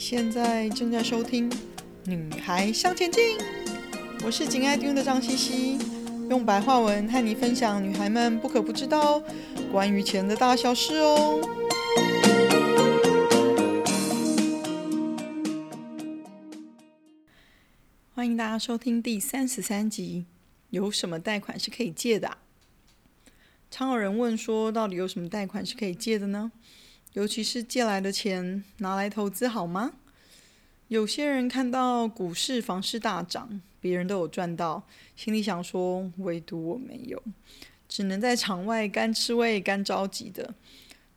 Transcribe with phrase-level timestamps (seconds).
[0.00, 1.50] 现在正在收听
[2.06, 3.36] 《女孩向前进》，
[4.24, 5.78] 我是紧爱听的张茜茜，
[6.30, 9.22] 用白话文和你分享女孩们不可不知道
[9.70, 11.38] 关于钱的大小事哦。
[18.14, 20.24] 欢迎大家收听第三十三集。
[20.70, 22.38] 有什么贷款是可以借的？
[23.70, 26.50] 常有人问说，到底有什么贷款是可以借的呢？
[27.14, 29.92] 尤其是借来的钱拿来投资好吗？
[30.86, 34.84] 有些人看到股市、房市大涨，别人都有赚到，
[35.16, 37.20] 心里想说，唯独我没有，
[37.88, 40.54] 只能在场外干吃味、干着急的。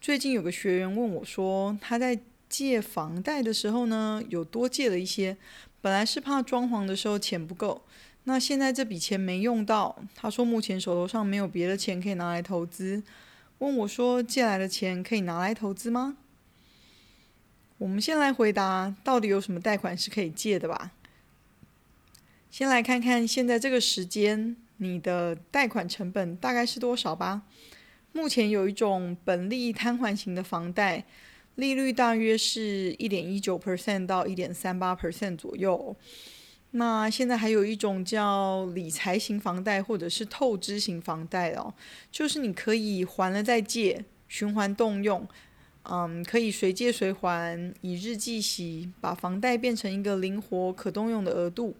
[0.02, 2.20] 最近有个学员问我说，他在
[2.50, 5.38] 借房贷的时候呢，有多借了一些，
[5.80, 7.84] 本来是怕装潢的时候钱不够，
[8.24, 13.02] 那现在这笔钱没用到，他说目前手头上没有别的钱可以拿来投资。
[13.60, 16.18] 问我说：“借来的钱可以拿来投资吗？”
[17.80, 20.92] 我们先来回答，到底有什么贷款是可以借的吧。
[22.50, 27.44] 先来看看现在这个时间，你的贷款成本大概是多少吧。
[28.12, 31.04] 目前有一种本利摊还型的房贷，
[31.56, 35.96] 利率大约是一点一九 percent 到一点三八 percent 左右。
[36.76, 41.72] 那现在还有一种叫理财型房贷或者是透支型房贷哦，
[42.12, 45.28] 就是你可以还了再借，循环动用，
[45.84, 51.76] 嗯，可以随借随还，以日计息，把房贷变成一个灵活可动用的额度。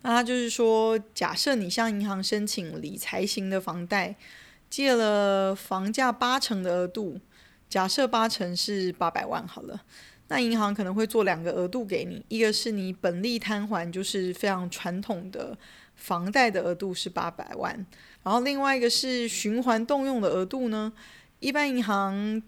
[0.00, 4.16] 那它就是说，假设你向银行申请理财型的房贷，
[4.70, 7.20] 借了房价八成的额度，
[7.68, 9.82] 假设八成是八百万好了。
[10.32, 15.54] 那银行可能会做两个额度给你，一个是你本利摊还，就是非常传统的
[15.94, 17.74] 房贷的额度是八百万，
[18.22, 20.90] 然后另外一个是循环动用的额度呢，
[21.38, 22.42] 一般银行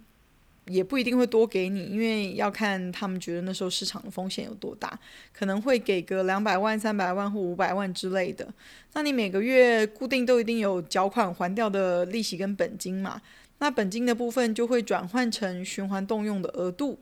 [0.65, 4.99] 也不一定会多给你，因为要看他们觉得那时候市场的风险有多大，
[5.35, 8.49] 可能会给个两百万、三百万或五百万之类的。
[8.95, 13.21] 那你每个月固定都一定有缴款还掉的利息跟本金嘛，
[13.59, 16.99] 那本金的部分就会转换成循环动用的额度。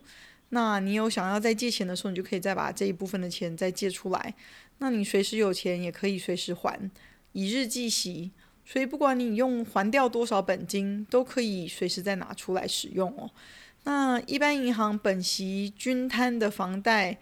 [0.55, 4.35] 那你有想要再借钱的时候，你就可以再把这一部分的钱再借出来。
[4.79, 6.91] 那你随时有钱也可以随时还，
[7.33, 8.31] 以日计息。
[8.65, 13.31] 所以不管你用还掉多少本金，都可以随时再拿出来使用哦。
[13.85, 17.19] 那一般银行本息均摊的房贷，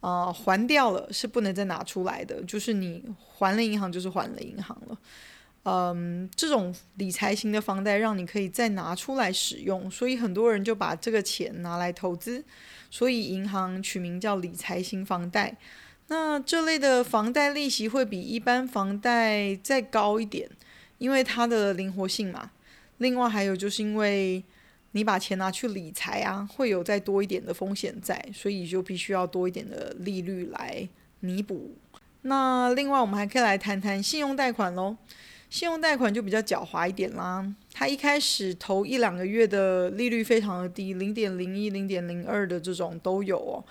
[0.00, 4.96] 啊、还掉了是不能再拿出来的，就是你还了银行就是还了银行了。
[5.64, 12.42] 嗯，这种理财型的房贷让你可以再拿出来使用，所以很多人就把这个钱拿来投资，
[12.90, 15.56] 所以银行取名叫理财型房贷。
[16.06, 20.48] 那这类的房贷利息会比一般房贷再高一点，
[20.96, 22.50] 因为它的灵活性嘛。
[22.96, 24.42] 另外还有就是因为
[24.92, 30.88] 你把钱拿去理财啊，会有再多一点的风险在，所以就必须要多一点的利率来
[31.20, 31.76] 弥补。
[32.22, 34.96] 那另外我们还可以来谈谈信用贷款喽。
[35.50, 43.64] 信用贷款就比较狡猾一点啦，它一开始头一两个月的利率非常的低，零点零一、零点零二的这种都有哦。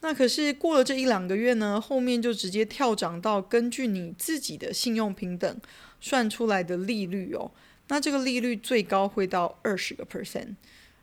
[0.00, 5.60] 那可是过了这一两个月呢，后面就直接跳涨到根据你自己的信用平等
[6.00, 7.50] 算出来的利率哦。
[7.88, 10.54] 那这个利率最高会到二十个 percent，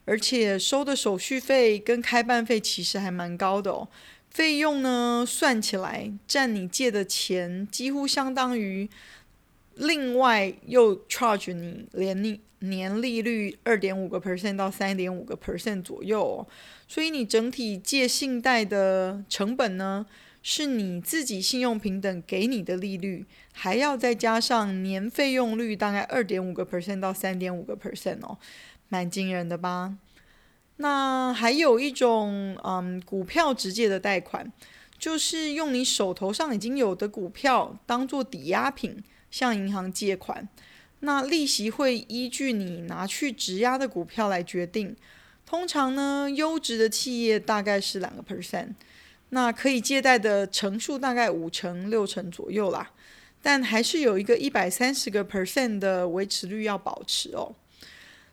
[0.06, 3.90] 而且收的手续费跟开办费其实还蛮高的哦。
[4.30, 8.90] 费用呢算起来占你借的钱几乎相当于。
[9.76, 16.48] 另外又 charge 你年利年利率二点五个 percent 到三点五个 percent 左右哦，
[16.88, 20.06] 所以你整体借信贷的成本呢，
[20.44, 28.38] 是你自己信用平等给你的利率，还要再加上年费用率大概二点五个 percent 到三点五个 percent 哦，
[28.90, 29.98] 蛮惊人的吧？
[30.78, 34.52] 那还有一种嗯股票直借的贷款，
[35.00, 39.04] 就是用你手头上已经有的股票当做抵押品。
[39.32, 40.48] 向银行借款，
[41.00, 44.96] 那利息会依据你拿去质押的股票来决定。
[45.46, 48.76] 通常呢，优质的企业大概是两个 percent，
[49.30, 52.92] 那可以借贷的成数大概五成六成左右啦。
[53.42, 57.56] 但还是有一个一百三十个 percent 的维持率要保持哦。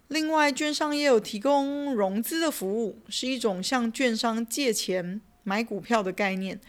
[0.08, 6.60] 另外，券商也有提供融资的服务，是一种向券商借钱买股票的概念。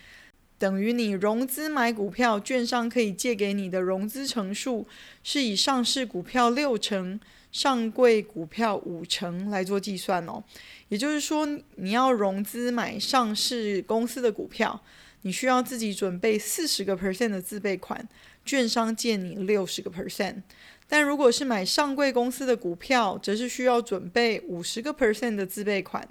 [0.60, 4.86] 等于你融资买股票，券商可以借给你的融资成数
[5.24, 7.18] 是以上市股票六成、
[7.50, 10.44] 上柜股票五成来做计算哦。
[10.90, 14.84] 也就是说，你要融资买上市公司的股票，
[15.22, 18.06] 你需要自己准备四十个 percent 的自备款，
[18.46, 20.42] 券商借你六十个 percent。
[20.90, 26.06] 但如果是买上柜公司的股票，则是需要准备五十个 percent 的自备款，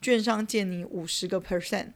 [0.00, 1.88] 券商借你五十个 percent。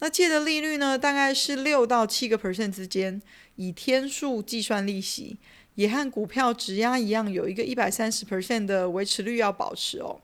[0.00, 3.20] 那借的利率呢，大概是六到七个 percent 之间，
[3.56, 5.36] 以天数计算利息，
[5.74, 10.20] 也和股票质押一样，有一个一百三十 percent 的维持率要保持哦。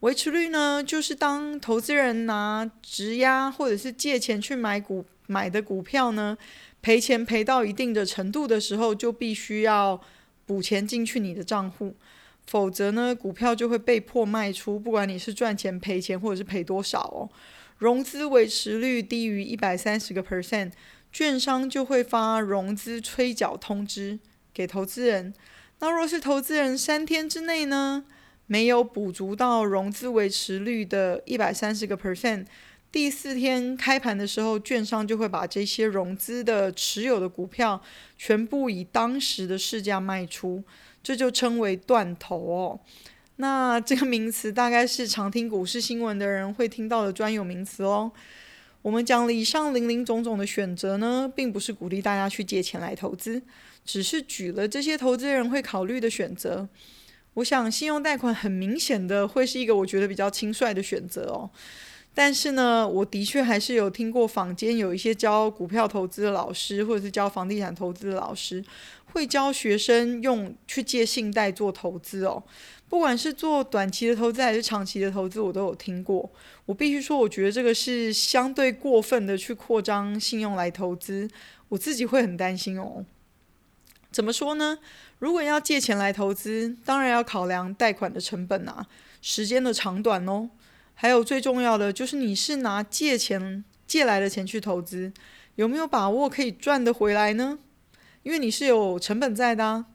[0.00, 6.36] 维持率呢，就是当投资人拿质押或者是借钱去买股买的股票呢，
[6.82, 10.00] 赔钱赔到一定的程度的时候，就必须要
[10.44, 11.94] 补钱进去你的账户，
[12.46, 17.30] 否则呢，股票就会被迫卖出，不管你是赚钱赔钱或者是赔多少哦。
[17.78, 20.72] 融资维持率低于一百三十个 percent，
[21.12, 24.18] 券商就会发融资催缴通知
[24.54, 25.34] 给投资人。
[25.80, 28.04] 那若是投资人三天之内呢，
[28.46, 32.46] 没有补足到融资维持率的一百三十个 percent，
[32.90, 37.82] 第四天开盘的时候，券商就会把这些融资的持有的股票
[38.16, 40.64] 全部以当时的市价卖出，
[41.02, 42.80] 这就称为断头哦。
[43.36, 48.10] 那这个名词大概是常听股市新闻的人会听到的专有名词哦。
[48.82, 53.42] 我们讲了以上林林总总的选择呢，并不是鼓励大家去借钱来投资，
[53.84, 56.68] 只是举了这些投资人会考虑的选择。
[57.34, 61.50] 我想信用贷款很明显的会是一个我觉得比较轻率的选择哦。
[62.18, 68.64] 但是呢，我的确还是有听过坊间有一些教股票投资的老师，或者是教房地产投资的老师，
[69.12, 72.42] 会教学生用去借信贷做投资哦。
[72.88, 76.30] 不管是做短期的投资还是长期的投资，我都有听过。
[76.64, 81.28] 我必须说，我觉得这个是相对过分的去扩张信用来投资，
[81.68, 83.04] 我自己会很担心哦。
[84.10, 84.78] 怎么说呢？
[85.18, 88.86] 如果要借钱来投资，当然要考量贷款的成本啊，
[89.20, 90.48] 时间的长短哦，
[90.98, 95.12] 还有最重要的就是你是拿借钱借来的钱去投资，
[95.56, 97.58] 有没有把握可以赚得回来呢？
[98.22, 99.86] 因为你是有成本在的啊。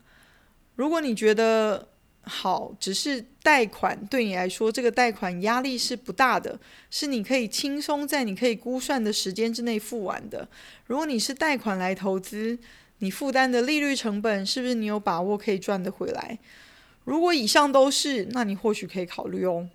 [0.75, 1.89] 如果你觉得，
[2.21, 6.59] 好，只是贷款对你来说，这个贷款压力是不大的，
[6.91, 10.47] 是你可以轻松在你可以估算的时间之内付完的。
[10.85, 12.59] 如果你是贷款来投资，
[12.99, 16.37] 你负担的利率成本是不是你有把握可以赚得回来？
[17.03, 19.67] 如果以上都是，那你或许可以考虑哦。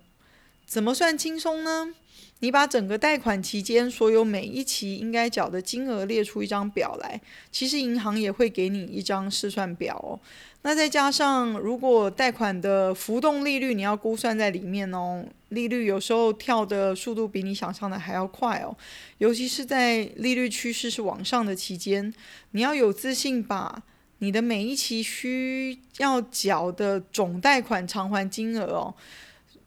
[0.67, 1.93] 怎么算轻松呢？
[2.39, 7.19] 你把整个贷款期间所有每一期应该缴的金额列出一张表来，
[7.51, 10.19] 其实银行也会给你一张试算表哦。
[10.61, 18.75] 那再加上，如果贷款的浮动利率你要估算在里面哦，利率有时候跳的速度比你想象的还要快哦，
[19.19, 22.13] 尤其是在利率趋势是往上的期间，
[22.51, 23.81] 你要有自信把
[24.19, 28.93] 你的每一期需要缴的总贷款偿还金额哦。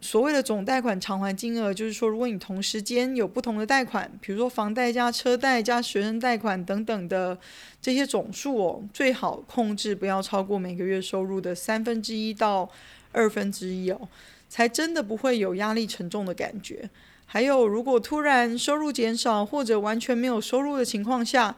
[0.01, 7.37] 所谓的总贷款偿还金额，就是说，如果你同时间有不同的贷款，比如说房贷加车贷加学生贷款等等的
[7.83, 12.69] 这些总数哦，最好控制不要超过每个月收入的三分之一到
[13.13, 14.09] 二分之一哦，
[14.49, 16.89] 才真的不会有压力沉重的感觉。
[17.27, 21.55] 还有，如果突然收入减少或者完全没有收入的情况下，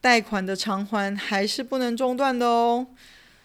[0.00, 2.88] 贷款的偿还还是不能中断的哦。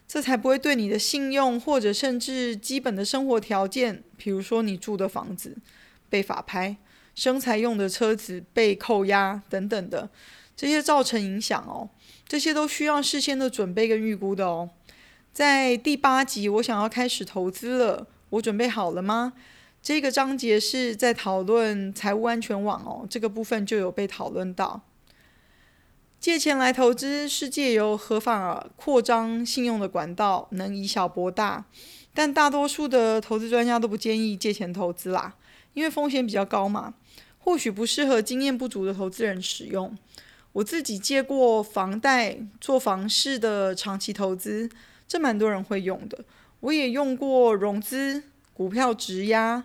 [0.07, 5.57] 这才不会对你的信用或者甚至基本的生活条件，比如说你住的房子
[6.09, 6.77] 被法拍、
[7.15, 10.09] 生财用的车子被扣押等等的
[10.55, 11.89] 这些造成影响哦。
[12.27, 14.69] 这些都需要事先的准备跟预估的哦。
[15.33, 19.33] 在第八集，我想要开始投资了，我准备好了吗？
[19.81, 24.81] 这个章节是在讨论财务安全网哦，这个部分就有被讨论到。
[26.25, 31.65] 借钱来投资是借由合法扩张信用的管道，能以小博大，
[32.15, 35.35] 但大多数的投资专家都不建议借钱投资啦，
[35.75, 36.95] 因为风险比较高嘛，
[37.37, 39.95] 或许不适合经验不足的投资人使用。
[40.53, 44.67] 我自己借过房贷做房市的长期投资，
[45.07, 46.25] 这蛮多人会用的。
[46.61, 49.63] 我也用过融资、股票质押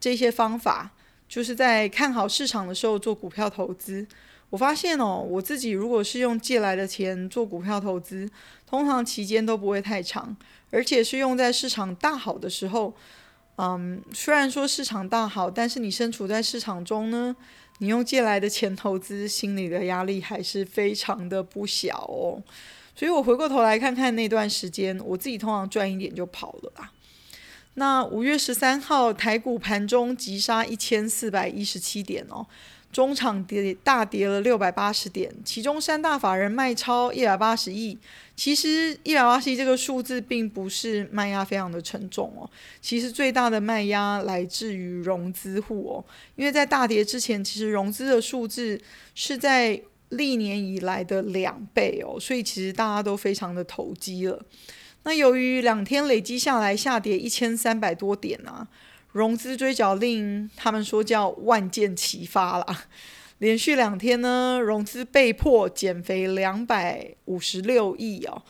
[0.00, 0.90] 这些方法，
[1.28, 4.08] 就是在看好市场的时候做股票投资。
[4.50, 8.28] 我发现哦，我自己如果是用借来的钱做股票投资，
[8.66, 10.36] 通常期间都不会太长，
[10.70, 12.94] 而且是用在市场大好的时候。
[13.58, 17.34] 嗯，虽然说市场大好，但是你身处在市场中呢，
[17.78, 22.42] 你用借来的钱投资，心里的压力还是非常的不小哦。
[22.94, 26.92] 所以我回过头来看看那段时间，我自己通常赚一点就跑了啦。
[27.78, 32.46] 那五月十三号台股盘中急杀一千四百一十七点哦。
[32.92, 37.98] 中场跌大跌了六百八十点，其中三大法人卖超一百八十亿。
[38.34, 42.48] 其实一百八十亿这个数字并不是卖压非常的沉重哦，
[42.80, 46.04] 其实最大的卖压来自于融资户哦，
[46.36, 48.80] 因为在大跌之前，其实融资的数字
[49.14, 54.42] 是在历年以来的两倍哦，所以其实大家都非常的投机了。
[55.02, 58.66] 那由于两天累积下来下跌一千三百多点啊。
[59.16, 62.84] 融资追缴令，他们说叫万箭齐发啦。
[63.38, 68.42] 连续两天呢，融资被迫减肥两百五十六亿哦，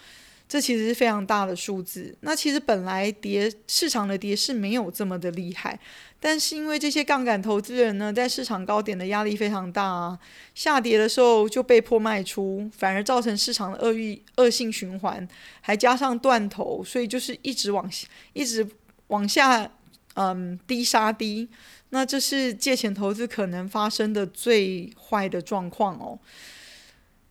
[0.48, 2.16] 这其实是非常大的数字。
[2.22, 5.78] 那其实本来跌市场的跌势没有这么的厉害，
[6.18, 10.18] 但是因为这些杠杆投资人呢，在市场高点的压力非常大啊，
[10.52, 15.28] 下跌的时候就被迫卖出，反而造成市场的恶意恶性循环，
[15.60, 17.88] 还加上断头，所以就是一直往
[18.32, 18.66] 一直
[19.08, 19.70] 往下，
[20.16, 21.48] 嗯，低杀低。
[21.90, 26.18] 那这是借钱投资可能发生的最坏的状况哦。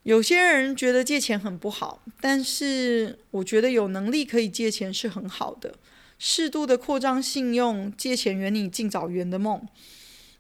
[0.04, 5.76] 有些人觉得借钱很不好，但是我觉得有能力可以借钱是很好的。
[6.18, 9.68] 适度的扩张信用，借钱圆你尽早圆的梦。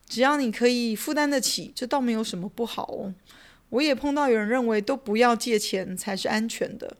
[0.07, 3.13] 只要你可以负担得起，这倒没有什么不好哦。
[3.69, 6.95] 我也碰到有人认为都不要借钱才是安全的。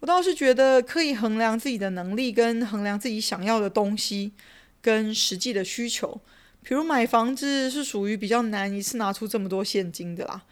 [0.00, 4.32] 我倒是觉得可以衡量自己的能力，跟衡量自己想要的东西，
[4.80, 6.20] 跟实际的需求。
[6.62, 10.42] 比如买房子是属于比较难一次拿出这么多现金的啦，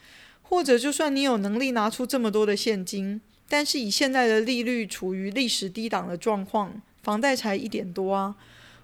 [0.42, 8.35] 或者就算你有能力拿出这么多的现金，但是以现在的利率处于历史低档的状况，房贷才一点多啊，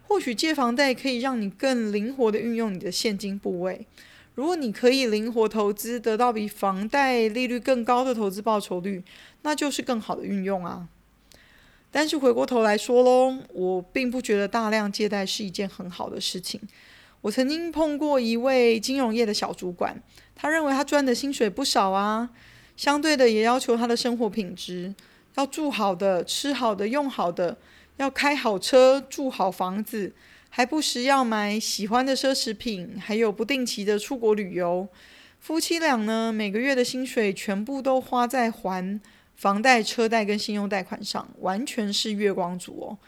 [0.02, 3.86] 或许借房贷可以让你更灵活的运用你的现金部位。
[4.34, 9.02] 如果你可以灵活投资，得到比房贷利率更高的投资报酬率，
[9.42, 10.88] 那就是更好的运用啊。
[11.96, 16.60] 但是回过头来说喽，我并不觉得大量借贷是一件很好的事情。
[17.20, 20.02] 我曾经碰过一位金融业的小主管，
[20.34, 22.30] 他认为他赚的薪水不少啊，
[22.76, 24.92] 相对的也要求他的生活品质，
[25.36, 27.56] 要住好的、吃好的、用好的，
[27.98, 30.12] 要开好车、住好房子，
[30.50, 34.88] 还不时要买喜欢的奢侈品，还有不定期的出国旅游。
[35.38, 39.00] 夫妻俩呢，每个月的薪水全部都花在还
[39.36, 42.98] 房贷、车贷跟信用贷款上，完全是月光族哦。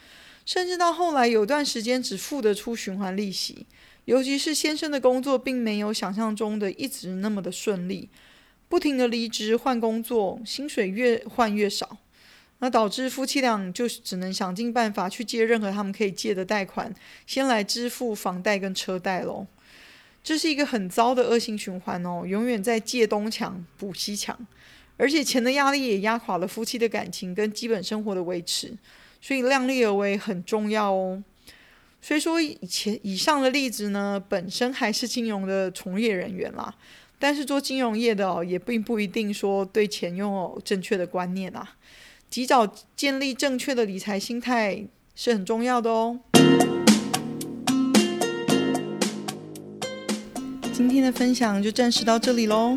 [0.44, 3.66] 甚至到后来有段时间只付得出循环利息。
[4.04, 8.08] 尤其是先生的工作并没有想象中的一直那么的顺利，
[8.68, 11.98] 不停的离职换工作，薪水越换越少，
[12.60, 16.94] 那导致夫妻俩就只能想尽办法去借任何他们可以借的贷款，
[17.26, 19.48] 先来支付房贷跟车贷喽。
[20.22, 24.38] 这是一个很糟的恶性循环哦，永远在借东墙补西墙，
[24.96, 28.72] 而且钱的压力也压垮了夫妻的感情跟基本生活的维持，
[29.20, 31.22] 所以量力而为很重要哦。
[32.00, 36.72] 所以说，以前以上的例子呢，本身还是金融的从业人员啦，
[37.18, 41.76] 但是做金融业的哦，也并不一定说对钱拥有正确的观念啊。
[42.30, 44.84] 及早建立正确的理财心态
[45.14, 46.20] 是很重要的哦。
[50.72, 52.76] 今天的分享就暂时到这里喽，